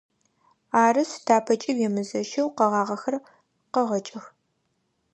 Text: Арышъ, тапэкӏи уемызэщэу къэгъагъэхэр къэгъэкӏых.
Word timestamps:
Арышъ, 0.83 1.15
тапэкӏи 1.25 1.71
уемызэщэу 1.79 2.49
къэгъагъэхэр 2.57 3.15
къэгъэкӏых. 3.73 4.25